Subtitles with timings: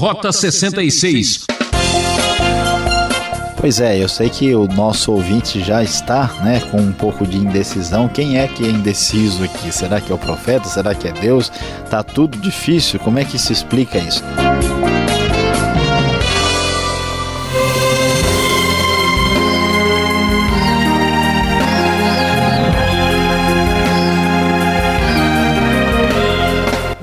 [0.00, 1.44] Rota 66.
[3.58, 7.36] Pois é, eu sei que o nosso ouvinte já está, né, com um pouco de
[7.36, 8.08] indecisão.
[8.08, 9.70] Quem é que é indeciso aqui?
[9.70, 10.66] Será que é o profeta?
[10.70, 11.52] Será que é Deus?
[11.90, 12.98] Tá tudo difícil.
[12.98, 14.24] Como é que se explica isso?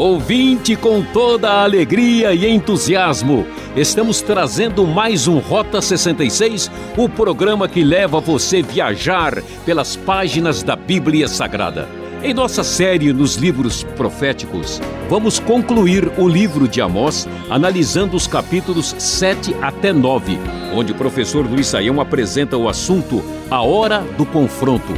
[0.08, 3.46] Ouvinte com toda a alegria e entusiasmo,
[3.76, 10.78] estamos trazendo mais um Rota 66, o programa que leva você viajar pelas páginas da
[10.78, 11.90] Bíblia Sagrada.
[12.24, 18.96] Em nossa série nos livros proféticos, vamos concluir o livro de Amós analisando os capítulos
[18.98, 20.40] 7 até 9,
[20.74, 24.94] onde o professor Luiz Saião apresenta o assunto A Hora do Confronto.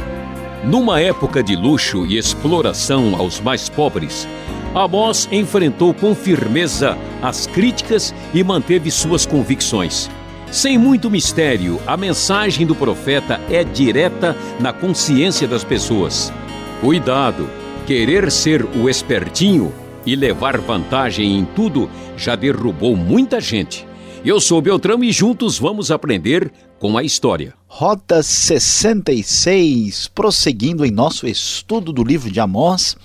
[0.62, 4.28] Numa época de luxo e exploração aos mais pobres,
[4.74, 10.08] Amós enfrentou com firmeza as críticas e manteve suas convicções.
[10.50, 16.32] Sem muito mistério, a mensagem do profeta é direta na consciência das pessoas.
[16.80, 17.48] Cuidado!
[17.86, 19.72] Querer ser o espertinho
[20.06, 23.86] e levar vantagem em tudo já derrubou muita gente.
[24.24, 27.54] Eu sou Beltrão e juntos vamos aprender com a história.
[27.66, 32.96] Rota 66, prosseguindo em nosso estudo do livro de Amós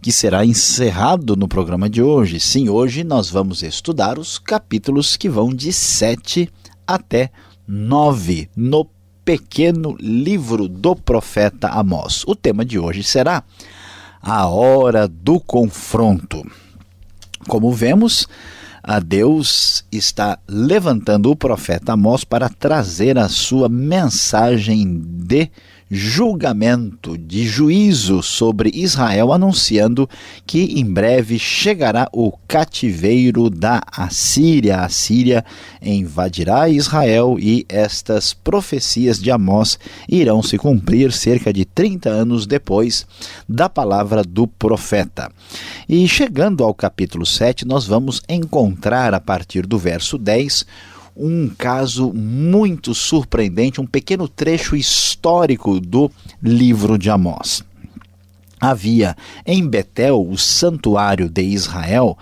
[0.00, 2.40] que será encerrado no programa de hoje.
[2.40, 6.48] Sim, hoje nós vamos estudar os capítulos que vão de 7
[6.86, 7.30] até
[7.68, 8.86] 9 no
[9.24, 12.24] pequeno livro do profeta Amós.
[12.26, 13.44] O tema de hoje será
[14.22, 16.44] a hora do confronto.
[17.46, 18.26] Como vemos,
[18.82, 25.50] a Deus está levantando o profeta Amós para trazer a sua mensagem de
[25.90, 30.08] julgamento, de juízo sobre Israel, anunciando
[30.46, 34.76] que em breve chegará o cativeiro da Assíria.
[34.76, 35.44] A Assíria
[35.82, 43.04] invadirá Israel e estas profecias de Amós irão se cumprir cerca de 30 anos depois
[43.48, 45.30] da palavra do profeta.
[45.88, 50.64] E chegando ao capítulo 7, nós vamos encontrar a partir do verso 10
[51.20, 56.10] um caso muito surpreendente, um pequeno trecho histórico do
[56.42, 57.62] livro de Amós.
[58.58, 59.14] Havia
[59.44, 62.16] em Betel, o santuário de Israel,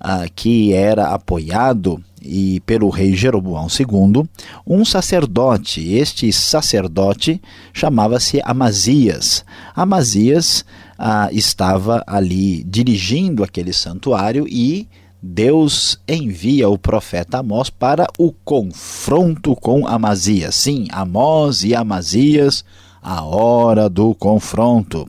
[0.00, 4.28] uh, que era apoiado e pelo rei Jeroboão II,
[4.64, 5.94] um sacerdote.
[5.94, 9.44] Este sacerdote chamava-se Amazias.
[9.74, 10.64] Amazias
[10.96, 14.88] uh, estava ali dirigindo aquele santuário e
[15.20, 20.54] Deus envia o profeta Amós para o confronto com Amazias.
[20.54, 22.64] Sim, Amós e Amazias,
[23.02, 25.08] a hora do confronto.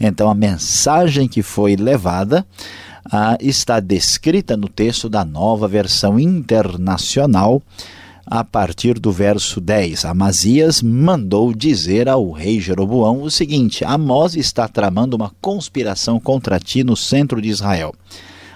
[0.00, 2.46] Então, a mensagem que foi levada
[3.12, 7.62] ah, está descrita no texto da nova versão internacional,
[8.24, 10.04] a partir do verso 10.
[10.04, 16.82] Amazias mandou dizer ao rei Jeroboão o seguinte: Amós está tramando uma conspiração contra ti
[16.82, 17.94] no centro de Israel.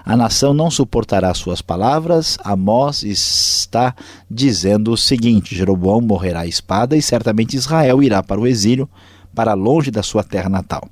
[0.04, 2.37] A nação não suportará suas palavras.
[2.44, 3.94] Amós está
[4.31, 8.88] dizendo o seguinte: Jeroboão morrerá à espada e certamente Israel irá para o exílio,
[9.34, 10.87] para longe da sua terra natal.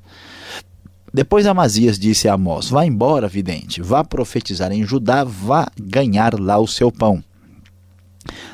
[1.12, 6.59] Depois Amazias disse a Amós: Vá embora, vidente, vá profetizar em Judá, vá ganhar lá
[6.59, 7.22] o seu pão.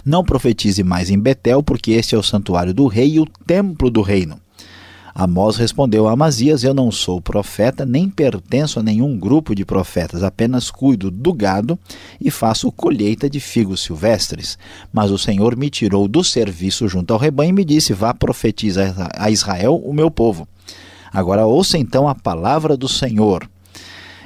[0.05, 3.91] Não profetize mais em Betel, porque este é o santuário do rei e o templo
[3.91, 4.41] do reino.
[5.19, 10.23] Amós respondeu a Amazias: Eu não sou profeta, nem pertenço a nenhum grupo de profetas,
[10.23, 11.77] apenas cuido do gado
[12.21, 14.57] e faço colheita de figos silvestres.
[14.93, 18.95] Mas o Senhor me tirou do serviço junto ao rebanho e me disse: Vá profetizar
[19.19, 20.47] a Israel, o meu povo.
[21.13, 23.51] Agora ouça então a palavra do Senhor.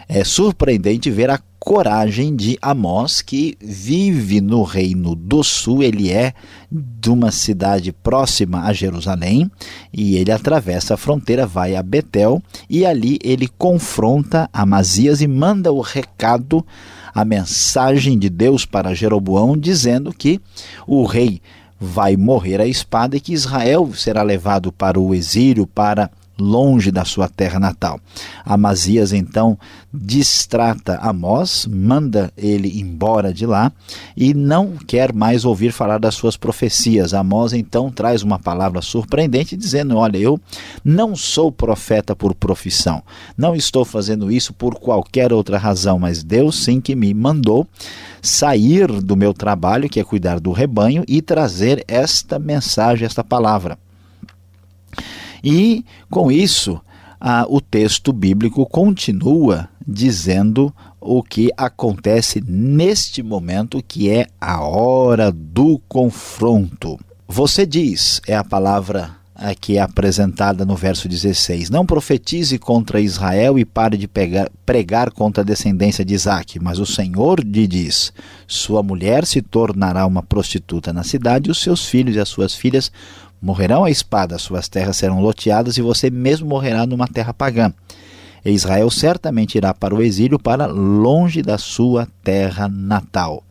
[0.06, 5.80] É surpreendente ver a coragem de Amós, que vive no Reino do Sul.
[5.80, 6.34] Ele é
[6.68, 9.48] de uma cidade próxima a Jerusalém
[9.92, 15.70] e ele atravessa a fronteira, vai a Betel e ali ele confronta Amazias e manda
[15.70, 16.66] o recado,
[17.14, 20.41] a mensagem de Deus para Jeroboão, dizendo que
[20.84, 21.41] o rei
[21.78, 27.04] vai morrer à espada e que Israel será levado para o exílio, para longe da
[27.04, 28.00] sua terra natal.
[28.44, 29.58] Amazias então
[29.92, 33.70] distrata Amós, manda ele embora de lá
[34.16, 37.12] e não quer mais ouvir falar das suas profecias.
[37.12, 40.40] Amós então traz uma palavra surpreendente dizendo: Olha, eu
[40.84, 43.02] não sou profeta por profissão,
[43.36, 47.66] não estou fazendo isso por qualquer outra razão, mas Deus sim que me mandou
[48.22, 53.76] sair do meu trabalho, que é cuidar do rebanho, e trazer esta mensagem, esta palavra.
[55.42, 56.80] E com isso,
[57.48, 65.80] o texto bíblico continua dizendo o que acontece neste momento, que é a hora do
[65.89, 66.98] confronto.
[67.27, 73.65] Você diz, é a palavra aqui apresentada no verso 16: Não profetize contra Israel e
[73.65, 78.12] pare de pegar, pregar contra a descendência de Isaac, mas o Senhor lhe diz:
[78.47, 82.54] Sua mulher se tornará uma prostituta na cidade, e os seus filhos e as suas
[82.54, 82.92] filhas
[83.42, 87.74] morrerão à espada, suas terras serão loteadas e você mesmo morrerá numa terra pagã.
[88.44, 93.42] E Israel certamente irá para o exílio, para longe da sua terra natal.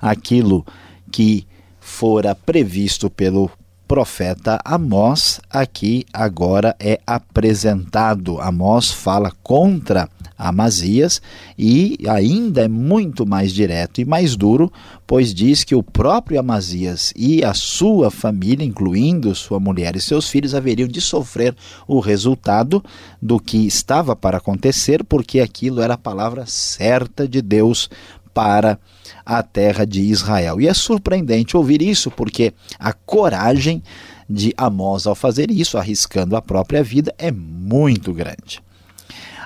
[0.00, 0.64] Aquilo
[1.10, 1.46] que
[1.80, 3.50] fora previsto pelo
[3.88, 8.40] profeta Amós aqui agora é apresentado.
[8.40, 10.08] Amós fala contra
[10.40, 11.20] Amazias
[11.58, 14.72] e ainda é muito mais direto e mais duro,
[15.06, 20.30] pois diz que o próprio Amazias e a sua família, incluindo sua mulher e seus
[20.30, 21.54] filhos, haveriam de sofrer
[21.86, 22.82] o resultado
[23.20, 27.90] do que estava para acontecer, porque aquilo era a palavra certa de Deus
[28.32, 28.78] para
[29.26, 30.60] a terra de Israel.
[30.60, 33.82] E é surpreendente ouvir isso, porque a coragem
[34.28, 38.62] de Amós ao fazer isso, arriscando a própria vida, é muito grande.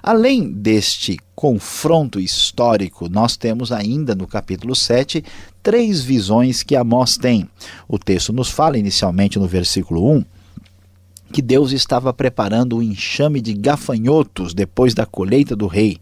[0.06, 5.24] Além deste confronto histórico, nós temos ainda no capítulo 7
[5.62, 7.48] três visões que Amós tem.
[7.88, 10.24] O texto nos fala inicialmente no versículo 1
[11.32, 15.96] que Deus estava preparando um enxame de gafanhotos depois da colheita do rei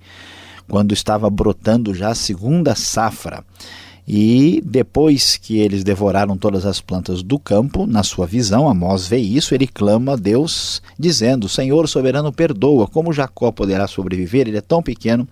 [0.68, 3.44] quando estava brotando já a segunda safra.
[4.06, 9.18] E depois que eles devoraram todas as plantas do campo, na sua visão, Amós vê
[9.18, 14.48] isso, ele clama a Deus, dizendo: Senhor soberano, perdoa, como Jacó poderá sobreviver?
[14.48, 15.26] Ele é tão pequeno.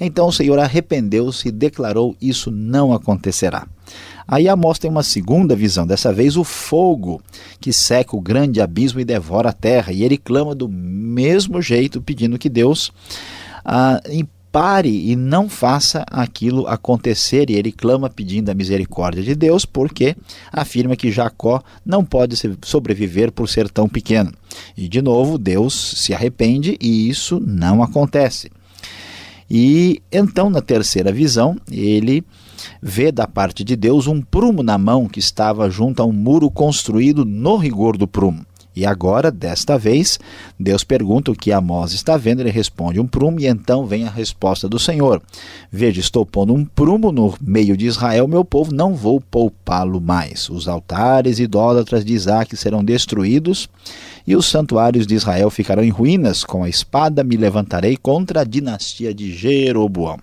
[0.00, 3.66] Então o Senhor arrependeu-se e declarou: Isso não acontecerá.
[4.26, 7.20] Aí Amós tem uma segunda visão, dessa vez o fogo
[7.60, 9.92] que seca o grande abismo e devora a terra.
[9.92, 12.92] E ele clama do mesmo jeito, pedindo que Deus
[13.64, 14.00] ah,
[14.52, 17.50] pare e não faça aquilo acontecer.
[17.50, 20.16] E ele clama pedindo a misericórdia de Deus, porque
[20.52, 24.32] afirma que Jacó não pode sobreviver por ser tão pequeno.
[24.76, 28.50] E de novo, Deus se arrepende e isso não acontece.
[29.50, 32.24] E então, na terceira visão, ele
[32.80, 36.50] vê da parte de Deus um prumo na mão que estava junto a um muro
[36.50, 38.46] construído no rigor do prumo.
[38.74, 40.18] E agora, desta vez,
[40.58, 44.10] Deus pergunta o que Amós está vendo, ele responde um prumo, e então vem a
[44.10, 45.20] resposta do Senhor:
[45.72, 50.48] Veja, estou pondo um prumo no meio de Israel, meu povo, não vou poupá-lo mais.
[50.48, 53.68] Os altares idólatras de Isaac serão destruídos,
[54.26, 56.44] e os santuários de Israel ficarão em ruínas.
[56.44, 60.18] Com a espada me levantarei contra a dinastia de Jeroboão.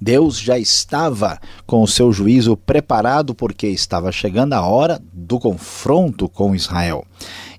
[0.00, 6.28] Deus já estava com o seu juízo preparado porque estava chegando a hora do confronto
[6.28, 7.04] com Israel.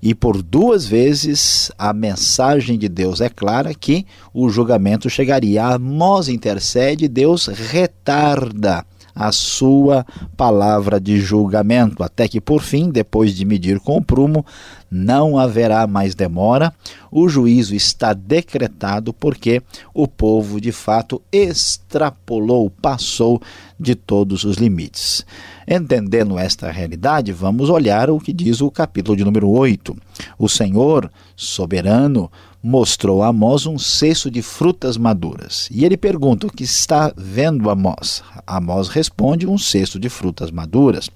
[0.01, 5.65] E por duas vezes a mensagem de Deus é clara que o julgamento chegaria.
[5.65, 8.83] Amós intercede, Deus retarda
[9.15, 10.05] a sua
[10.35, 14.45] palavra de julgamento, até que por fim, depois de medir com o prumo,
[14.89, 16.73] não haverá mais demora,
[17.09, 19.61] o juízo está decretado porque
[19.93, 23.41] o povo de fato extrapolou, passou
[23.79, 25.25] de todos os limites.
[25.67, 29.95] Entendendo esta realidade, vamos olhar o que diz o capítulo de número 8.
[30.37, 32.29] O Senhor, soberano,
[32.61, 35.67] mostrou a Amós um cesto de frutas maduras.
[35.71, 38.23] E ele pergunta: O que está vendo Amós?
[38.45, 41.09] Amós responde: Um cesto de frutas maduras.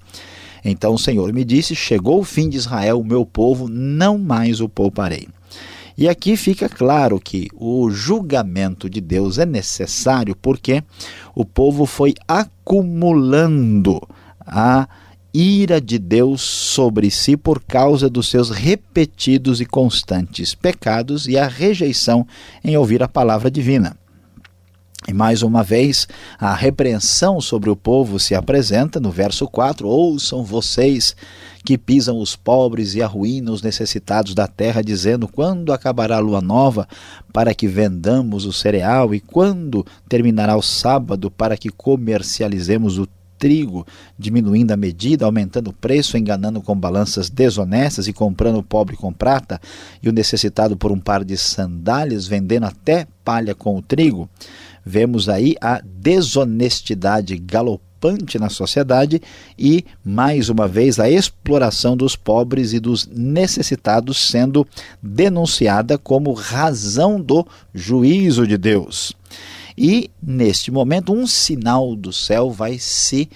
[0.64, 4.60] Então o Senhor me disse: Chegou o fim de Israel, o meu povo, não mais
[4.60, 5.28] o pouparei.
[5.98, 10.84] E aqui fica claro que o julgamento de Deus é necessário porque
[11.34, 13.98] o povo foi acumulando
[14.40, 14.86] a
[15.36, 21.46] ira de Deus sobre si por causa dos seus repetidos e constantes pecados e a
[21.46, 22.26] rejeição
[22.64, 23.98] em ouvir a palavra divina.
[25.06, 30.42] E mais uma vez, a repreensão sobre o povo se apresenta no verso 4: Ouçam
[30.42, 31.14] vocês
[31.64, 36.40] que pisam os pobres e arruinam os necessitados da terra, dizendo: Quando acabará a lua
[36.40, 36.88] nova,
[37.32, 43.06] para que vendamos o cereal, e quando terminará o sábado, para que comercializemos o
[43.38, 43.86] trigo,
[44.18, 49.12] diminuindo a medida, aumentando o preço, enganando com balanças desonestas e comprando o pobre com
[49.12, 49.60] prata
[50.02, 54.28] e o necessitado por um par de sandálias, vendendo até palha com o trigo.
[54.84, 59.20] Vemos aí a desonestidade galopante na sociedade
[59.58, 64.64] e, mais uma vez, a exploração dos pobres e dos necessitados sendo
[65.02, 69.12] denunciada como razão do juízo de Deus.
[69.76, 73.28] E, neste momento, um sinal do céu vai se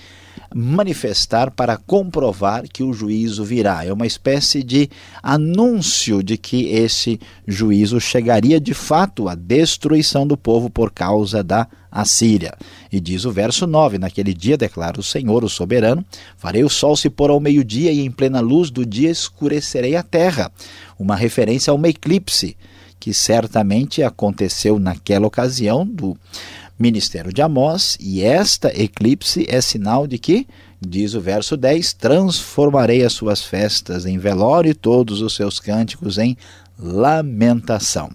[0.54, 3.84] manifestar para comprovar que o juízo virá.
[3.84, 4.90] É uma espécie de
[5.22, 11.68] anúncio de que esse juízo chegaria de fato à destruição do povo por causa da
[11.90, 12.54] Assíria.
[12.90, 16.04] E diz o verso 9: Naquele dia declara o Senhor, o soberano:
[16.36, 20.02] Farei o sol se pôr ao meio-dia e em plena luz do dia escurecerei a
[20.02, 20.52] terra.
[20.98, 22.56] Uma referência a uma eclipse
[23.00, 26.16] que certamente aconteceu naquela ocasião do
[26.78, 30.46] ministério de Amós, e esta eclipse é sinal de que,
[30.80, 36.18] diz o verso 10, transformarei as suas festas em velório e todos os seus cânticos
[36.18, 36.36] em
[36.78, 38.10] lamentação.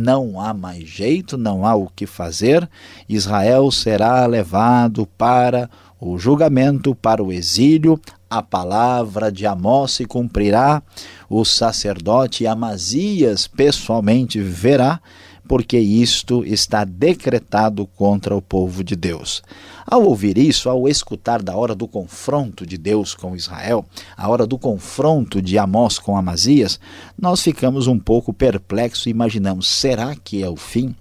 [0.00, 2.68] Não há mais jeito, não há o que fazer.
[3.08, 5.68] Israel será levado para
[6.00, 8.00] o julgamento, para o exílio.
[8.30, 10.80] A palavra de Amós se cumprirá.
[11.28, 15.00] O sacerdote Amazias pessoalmente verá
[15.48, 19.42] porque isto está decretado contra o povo de Deus.
[19.86, 24.46] Ao ouvir isso, ao escutar da hora do confronto de Deus com Israel, a hora
[24.46, 26.78] do confronto de Amós com Amazias,
[27.18, 30.94] nós ficamos um pouco perplexos e imaginamos: será que é o fim?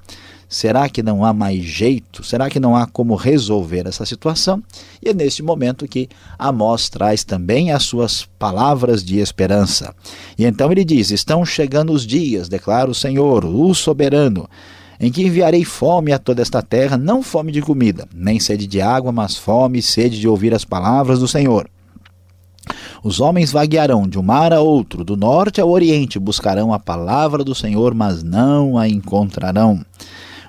[0.49, 2.23] Será que não há mais jeito?
[2.23, 4.63] Será que não há como resolver essa situação?
[5.03, 6.07] E é neste momento que
[6.39, 9.93] Amós traz também as suas palavras de esperança.
[10.37, 14.49] E então ele diz: Estão chegando os dias, declara o Senhor, o soberano,
[15.01, 18.79] em que enviarei fome a toda esta terra, não fome de comida, nem sede de
[18.79, 21.69] água, mas fome e sede de ouvir as palavras do Senhor.
[23.03, 27.43] Os homens vaguearão de um mar a outro, do norte ao oriente, buscarão a palavra
[27.43, 29.85] do Senhor, mas não a encontrarão.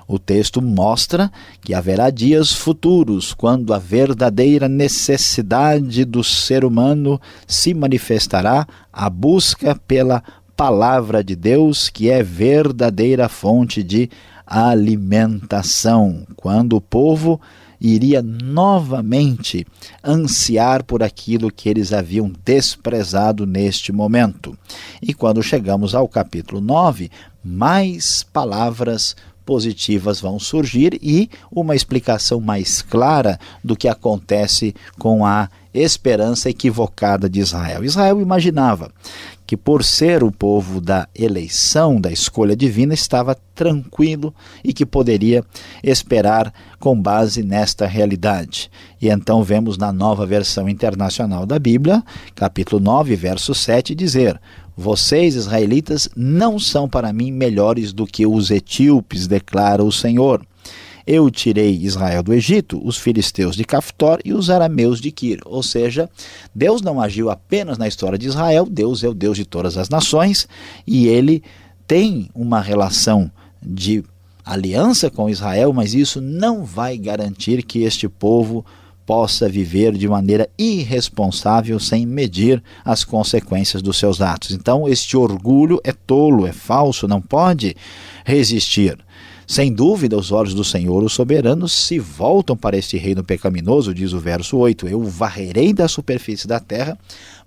[0.09, 7.75] O texto mostra que haverá dias futuros quando a verdadeira necessidade do ser humano se
[7.75, 10.23] manifestará a busca pela
[10.57, 14.09] palavra de Deus, que é verdadeira fonte de
[14.47, 16.25] alimentação.
[16.35, 17.39] Quando o povo
[17.79, 19.65] iria novamente
[20.03, 24.57] ansiar por aquilo que eles haviam desprezado neste momento.
[25.01, 27.09] E quando chegamos ao capítulo 9,
[27.43, 29.15] mais palavras
[29.49, 37.27] positivas vão surgir e uma explicação mais clara do que acontece com a esperança equivocada
[37.27, 37.83] de Israel.
[37.83, 38.91] Israel imaginava
[39.47, 44.31] que, por ser o povo da eleição, da escolha divina, estava tranquilo
[44.63, 45.43] e que poderia
[45.83, 48.69] esperar com base nesta realidade.
[49.01, 52.03] E então vemos na nova versão internacional da Bíblia,
[52.35, 54.39] capítulo 9, verso 7, dizer:
[54.79, 60.41] vocês, israelitas, não são para mim melhores do que os etíopes, declara o Senhor.
[61.05, 65.41] Eu tirei Israel do Egito, os filisteus de Caftor e os arameus de Kir.
[65.45, 66.09] Ou seja,
[66.55, 69.89] Deus não agiu apenas na história de Israel, Deus é o Deus de todas as
[69.89, 70.47] nações
[70.87, 71.43] e ele
[71.85, 73.29] tem uma relação
[73.61, 74.01] de
[74.45, 78.65] aliança com Israel, mas isso não vai garantir que este povo
[79.09, 84.51] possa viver de maneira irresponsável sem medir as consequências dos seus atos.
[84.51, 87.75] Então, este orgulho é tolo, é falso, não pode
[88.23, 88.99] resistir.
[89.47, 94.13] Sem dúvida, os olhos do Senhor, o soberano, se voltam para este reino pecaminoso, diz
[94.13, 96.95] o verso 8: Eu varrerei da superfície da terra,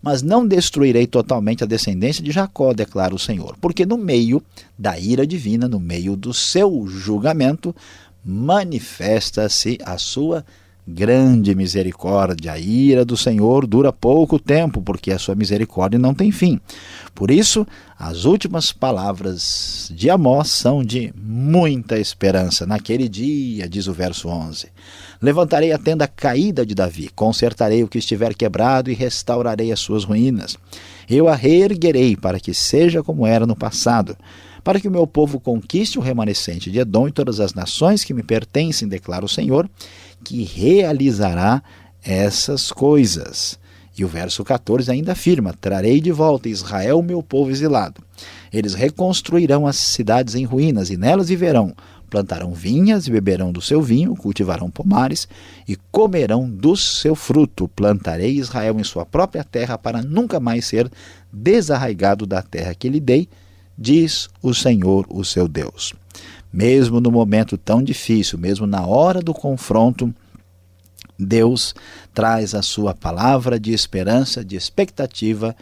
[0.02, 3.56] mas não destruirei totalmente a descendência de Jacó, declara o Senhor.
[3.60, 4.42] Porque no meio
[4.76, 7.72] da ira divina, no meio do seu julgamento,
[8.24, 10.44] manifesta-se a sua
[10.86, 12.52] grande misericórdia.
[12.52, 16.60] A ira do Senhor dura pouco tempo, porque a sua misericórdia não tem fim.
[17.14, 17.66] Por isso,
[17.98, 22.66] as últimas palavras de Amós são de muita esperança.
[22.66, 24.68] Naquele dia, diz o verso 11:
[25.20, 30.04] Levantarei a tenda caída de Davi, consertarei o que estiver quebrado e restaurarei as suas
[30.04, 30.56] ruínas.
[31.08, 34.16] Eu a reerguerei para que seja como era no passado
[34.62, 38.14] para que o meu povo conquiste o remanescente de Edom e todas as nações que
[38.14, 39.68] me pertencem, declara o Senhor,
[40.24, 41.62] que realizará
[42.02, 43.58] essas coisas.
[43.96, 48.02] E o verso 14 ainda afirma: Trarei de volta Israel, meu povo exilado.
[48.52, 51.74] Eles reconstruirão as cidades em ruínas e nelas viverão.
[52.08, 55.26] Plantarão vinhas e beberão do seu vinho, cultivarão pomares
[55.66, 57.68] e comerão do seu fruto.
[57.68, 60.90] Plantarei Israel em sua própria terra para nunca mais ser
[61.32, 63.28] desarraigado da terra que lhe dei,
[63.76, 65.94] diz o Senhor, o seu Deus.
[66.52, 70.14] Mesmo no momento tão difícil, mesmo na hora do confronto,
[71.18, 71.74] Deus
[72.12, 75.56] traz a sua palavra de esperança, de expectativa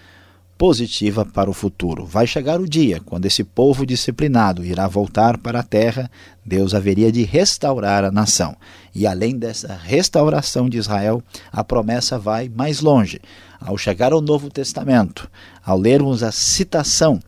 [0.61, 2.05] positiva para o futuro.
[2.05, 6.11] Vai chegar o dia quando esse povo disciplinado irá voltar para a terra,
[6.45, 8.55] Deus haveria de restaurar a nação.
[8.95, 13.23] E além dessa restauração de Israel, a promessa vai mais longe.
[13.59, 15.31] Ao chegar ao Novo Testamento,
[15.65, 17.19] ao lermos a citação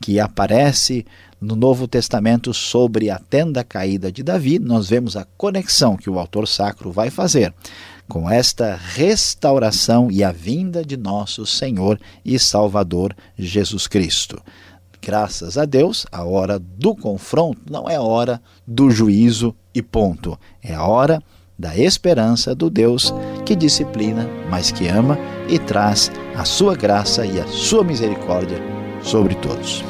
[0.00, 1.06] que aparece
[1.40, 6.18] no Novo Testamento sobre a tenda caída de Davi, nós vemos a conexão que o
[6.18, 7.54] autor sacro vai fazer
[8.10, 14.42] com esta restauração e a vinda de nosso Senhor e Salvador Jesus Cristo.
[15.00, 20.36] Graças a Deus, a hora do confronto não é a hora do juízo e ponto.
[20.60, 21.22] É a hora
[21.56, 23.14] da esperança do Deus
[23.46, 25.16] que disciplina, mas que ama
[25.48, 28.58] e traz a sua graça e a sua misericórdia
[29.02, 29.84] sobre todos.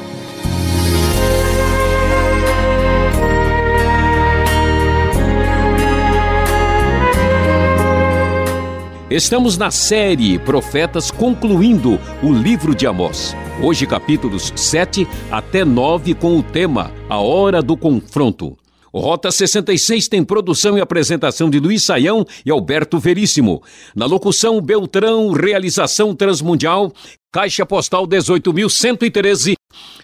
[9.11, 13.35] Estamos na série Profetas concluindo o livro de Amós.
[13.61, 18.57] Hoje, capítulos 7 até 9, com o tema A Hora do Confronto.
[18.93, 23.61] Rota 66 tem produção e apresentação de Luiz Saião e Alberto Veríssimo.
[23.93, 26.89] Na locução, Beltrão, realização Transmundial,
[27.33, 29.55] Caixa Postal 18.113,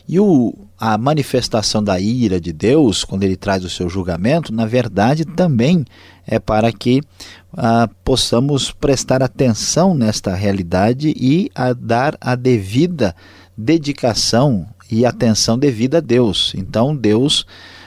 [0.08, 4.66] E o, a manifestação da ira de Deus, quando ele traz o seu julgamento, na
[4.66, 5.84] verdade também
[6.26, 7.00] é para que
[7.56, 13.14] ah, possamos prestar atenção nesta realidade e a dar a devida
[13.56, 16.52] dedicação e atenção devida a Deus.
[16.56, 17.46] Então, Deus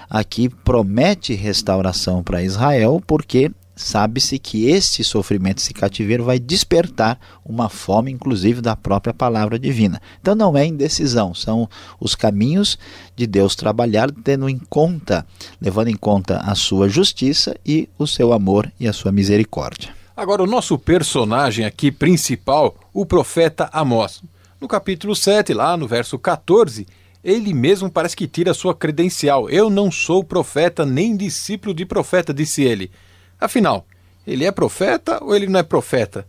[0.09, 7.69] aqui promete restauração para Israel, porque sabe-se que este sofrimento, esse cativeiro, vai despertar uma
[7.69, 10.01] fome, inclusive, da própria palavra divina.
[10.19, 12.77] Então não é indecisão, são os caminhos
[13.15, 15.25] de Deus trabalhar, tendo em conta,
[15.61, 19.95] levando em conta a sua justiça e o seu amor e a sua misericórdia.
[20.15, 24.21] Agora, o nosso personagem aqui principal, o profeta Amós.
[24.59, 26.85] No capítulo 7, lá no verso 14,
[27.23, 29.49] ele mesmo parece que tira sua credencial.
[29.49, 32.91] Eu não sou profeta nem discípulo de profeta, disse ele.
[33.39, 33.85] Afinal,
[34.25, 36.25] ele é profeta ou ele não é profeta?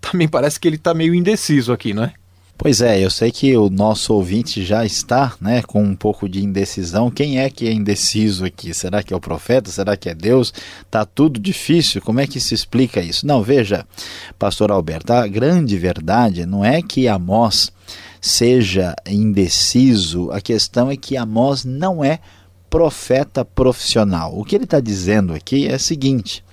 [0.00, 2.14] Também parece que ele está meio indeciso aqui, não é?
[2.56, 6.42] Pois é, eu sei que o nosso ouvinte já está né, com um pouco de
[6.42, 7.10] indecisão.
[7.10, 8.72] Quem é que é indeciso aqui?
[8.72, 9.70] Será que é o profeta?
[9.70, 10.54] Será que é Deus?
[10.82, 12.00] Está tudo difícil.
[12.00, 13.26] Como é que se explica isso?
[13.26, 13.84] Não, veja,
[14.38, 17.72] pastor Alberto, a grande verdade não é que Amós
[18.20, 22.34] seja indeciso, a questão é que Amós não é profeta
[23.54, 24.38] profissional.
[24.38, 26.44] O que ele está dizendo aqui é o seguinte: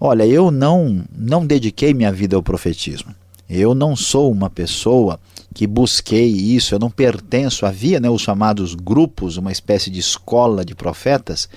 [0.00, 3.14] olha, eu não, não dediquei minha vida ao profetismo.
[3.48, 5.18] Eu não sou uma pessoa
[5.52, 7.66] que busquei isso, eu não pertenço.
[7.66, 11.48] Havia né, os chamados grupos, uma espécie de escola de profetas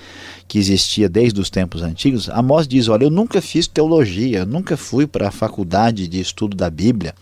[0.48, 2.28] que existia desde os tempos antigos.
[2.28, 6.56] Amós diz: Olha, eu nunca fiz teologia, eu nunca fui para a faculdade de estudo
[6.56, 7.14] da Bíblia,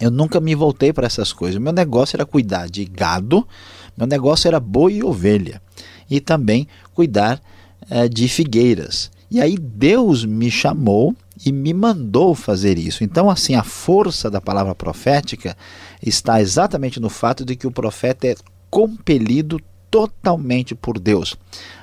[0.00, 1.60] eu nunca me voltei para essas coisas.
[1.60, 3.46] Meu negócio era cuidar de gado,
[3.96, 5.60] meu negócio era boi e ovelha
[6.10, 7.40] e também cuidar
[7.90, 9.10] é, de figueiras.
[9.30, 13.02] E aí Deus me chamou e me mandou fazer isso.
[13.02, 15.56] Então, assim, a força da palavra profética
[16.02, 18.36] está exatamente no fato de que o profeta é
[18.70, 21.36] compelido totalmente por Deus.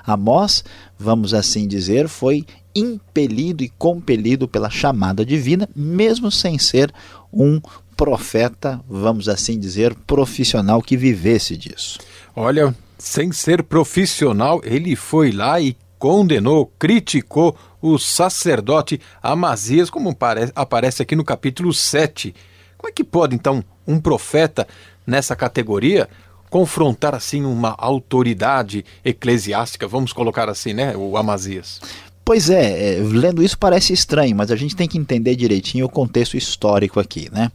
[0.06, 0.64] Amós,
[0.98, 2.46] vamos assim dizer, foi
[2.76, 6.94] impelido e compelido pela chamada divina, mesmo sem ser
[7.32, 7.62] um
[8.02, 12.00] profeta, vamos assim dizer, profissional que vivesse disso.
[12.36, 20.18] Olha, sem ser profissional, ele foi lá e condenou, criticou o sacerdote Amazias, como
[20.56, 22.34] aparece aqui no capítulo 7.
[22.76, 24.68] Como é que pode, então, um profeta
[25.06, 26.10] nessa categoria
[26.50, 31.80] confrontar assim uma autoridade eclesiástica, vamos colocar assim, né, o Amazias?
[32.26, 35.90] Pois é, é, lendo isso parece estranho, mas a gente tem que entender direitinho o
[35.90, 37.52] contexto histórico aqui, né?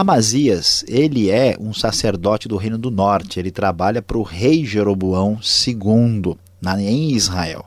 [0.00, 5.40] Amazias, ele é um sacerdote do Reino do Norte, ele trabalha para o rei Jeroboão
[5.42, 7.64] II, na, em Israel.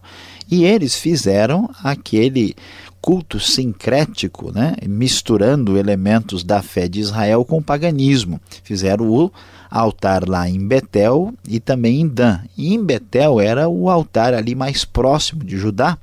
[0.49, 2.55] E eles fizeram aquele
[3.01, 8.39] culto sincrético, né, misturando elementos da fé de Israel com o paganismo.
[8.63, 9.29] Fizeram o
[9.69, 12.39] altar lá em Betel e também em Dan.
[12.57, 15.97] E em Betel era o altar ali mais próximo de Judá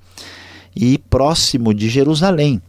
[0.76, 2.60] e próximo de Jerusalém.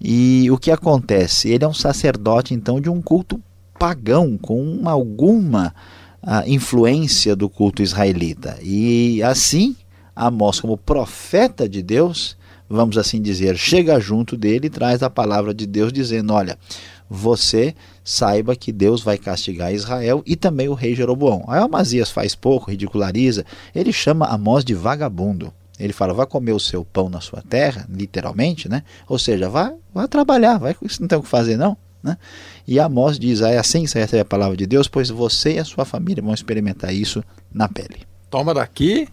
[0.00, 1.50] E o que acontece?
[1.50, 3.40] Ele é um sacerdote então de um culto
[3.78, 5.74] pagão com alguma
[6.22, 8.58] uh, influência do culto israelita.
[8.62, 9.76] E assim
[10.14, 12.36] Amós, como profeta de Deus,
[12.68, 16.56] vamos assim dizer, chega junto dele e traz a palavra de Deus dizendo: Olha,
[17.10, 21.44] você saiba que Deus vai castigar Israel e também o rei Jeroboão.
[21.48, 25.52] Aí Amazias faz pouco, ridiculariza, ele chama Amós de vagabundo.
[25.78, 28.82] Ele fala, vá comer o seu pão na sua terra, literalmente, né?
[29.08, 31.76] Ou seja, vá, vá trabalhar, vai, isso não tem o que fazer não.
[32.02, 32.16] Né?
[32.66, 35.58] E Amós diz, ah, é assim que recebe a palavra de Deus, pois você e
[35.58, 38.02] a sua família vão experimentar isso na pele.
[38.30, 39.08] Toma daqui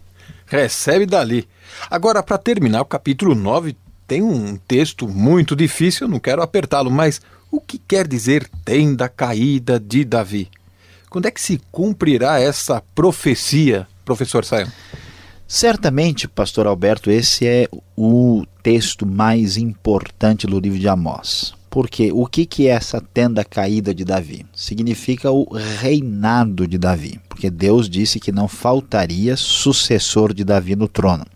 [0.52, 1.48] recebe dali.
[1.90, 3.74] Agora, para terminar, o capítulo 9
[4.06, 9.80] tem um texto muito difícil, não quero apertá-lo, mas o que quer dizer tenda caída
[9.80, 10.50] de Davi?
[11.08, 14.70] Quando é que se cumprirá essa profecia, professor Sayão?
[15.54, 21.52] Certamente, pastor Alberto, esse é o texto mais importante do livro de Amós.
[21.68, 24.46] Porque o que, que é essa tenda caída de Davi?
[24.54, 30.88] Significa o reinado de Davi, porque Deus disse que não faltaria sucessor de Davi no
[30.88, 31.26] trono.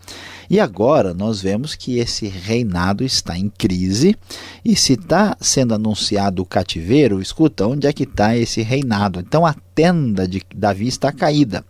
[0.49, 4.17] E agora nós vemos que esse reinado está em crise,
[4.65, 9.21] e se está sendo anunciado o cativeiro, escuta, onde é que está esse reinado?
[9.21, 11.63] Então a tenda de Davi está caída.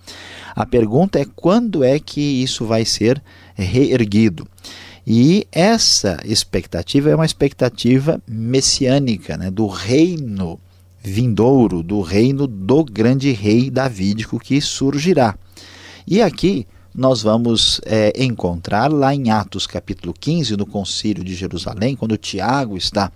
[0.56, 3.22] A pergunta é quando é que isso vai ser
[3.54, 4.48] reerguido?
[5.06, 10.58] E essa expectativa é uma expectativa messiânica, né, do reino
[11.02, 15.36] vindouro, do reino do grande rei davídico que surgirá.
[16.06, 21.94] E aqui nós vamos é, encontrar lá em Atos capítulo 15, no concílio de Jerusalém,
[21.94, 23.12] quando Tiago está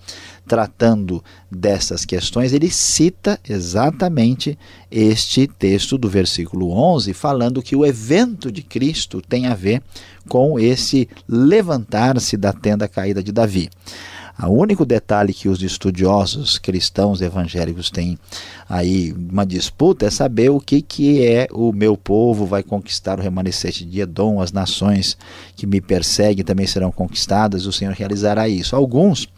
[0.46, 4.58] tratando dessas questões, ele cita exatamente
[4.90, 9.82] este texto do versículo 11, falando que o evento de Cristo tem a ver
[10.28, 13.70] com esse levantar-se da tenda caída de Davi.
[14.48, 18.18] O único detalhe que os estudiosos cristãos evangélicos têm
[18.68, 23.22] aí uma disputa é saber o que, que é o meu povo vai conquistar o
[23.22, 25.16] remanescente de Edom, as nações
[25.56, 28.74] que me perseguem também serão conquistadas, o Senhor realizará isso.
[28.74, 29.28] Alguns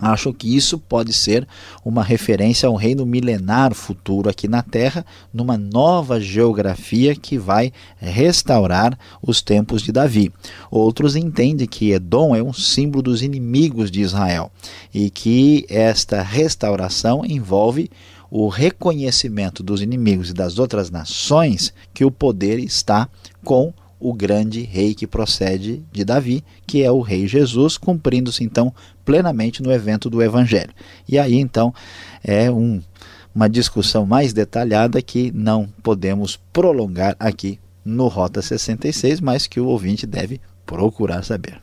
[0.00, 1.46] Acho que isso pode ser
[1.84, 7.72] uma referência a um reino milenar futuro aqui na Terra, numa nova geografia que vai
[7.96, 10.32] restaurar os tempos de Davi.
[10.70, 14.52] Outros entendem que Edom é um símbolo dos inimigos de Israel
[14.94, 17.90] e que esta restauração envolve
[18.30, 23.08] o reconhecimento dos inimigos e das outras nações que o poder está
[23.42, 28.72] com o grande rei que procede de Davi, que é o rei Jesus, cumprindo-se então
[29.04, 30.72] plenamente no evento do evangelho.
[31.08, 31.72] E aí então
[32.22, 32.80] é um,
[33.34, 39.66] uma discussão mais detalhada que não podemos prolongar aqui no Rota 66, mas que o
[39.66, 41.60] ouvinte deve procurar saber.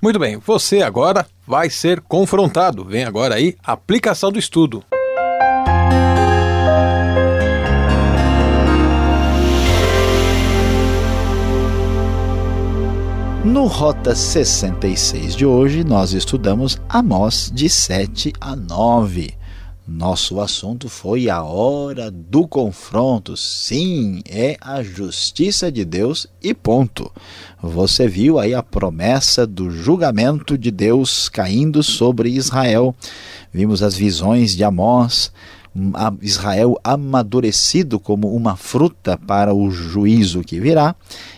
[0.00, 2.84] Muito bem, você agora vai ser confrontado.
[2.84, 4.84] Vem agora aí a aplicação do estudo.
[13.44, 19.32] No Rota 66 de hoje, nós estudamos Amós de 7 a 9.
[19.86, 23.36] Nosso assunto foi a hora do confronto.
[23.36, 27.10] Sim, é a justiça de Deus e ponto.
[27.62, 32.94] Você viu aí a promessa do julgamento de Deus caindo sobre Israel.
[33.52, 35.32] Vimos as visões de Amós,
[36.22, 40.94] Israel amadurecido como uma fruta para o juízo que virá,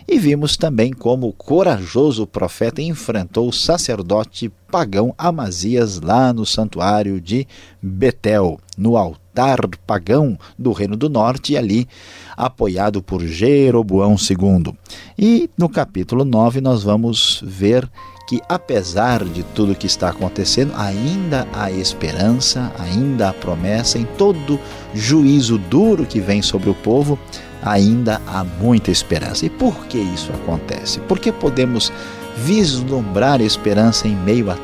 [0.08, 7.20] e vimos também como o corajoso profeta enfrentou o sacerdote pagão Amazias lá no santuário
[7.20, 7.46] de
[7.82, 11.88] Betel, no altar militar pagão do Reino do Norte e ali
[12.36, 14.74] apoiado por Jeroboão II.
[15.18, 17.88] E no capítulo 9 nós vamos ver
[18.28, 24.60] que apesar de tudo que está acontecendo, ainda há esperança, ainda há promessa em todo
[24.94, 27.18] juízo duro que vem sobre o povo,
[27.60, 29.46] ainda há muita esperança.
[29.46, 31.00] E por que isso acontece?
[31.00, 31.92] Porque podemos
[32.36, 34.56] vislumbrar esperança em meio a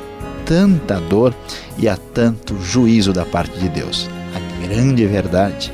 [0.45, 1.35] tanta dor
[1.77, 4.09] e a tanto juízo da parte de Deus.
[4.63, 5.73] Grande verdade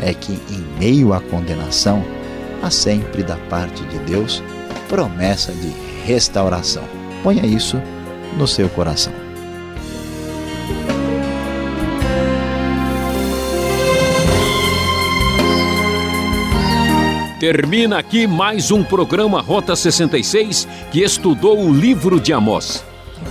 [0.00, 2.04] é que em meio à condenação
[2.62, 4.42] há sempre da parte de Deus
[4.88, 5.72] promessa de
[6.04, 6.84] restauração.
[7.22, 7.80] Ponha isso
[8.36, 9.12] no seu coração.
[17.40, 22.82] Termina aqui mais um programa Rota 66 que estudou o livro de Amós.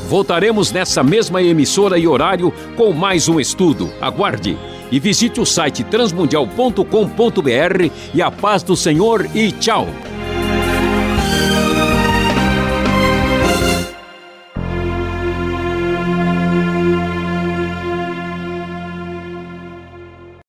[0.07, 3.91] Voltaremos nessa mesma emissora e horário com mais um estudo.
[3.99, 4.55] Aguarde
[4.93, 9.87] e visite o site transmundial.com.br e a paz do Senhor e tchau.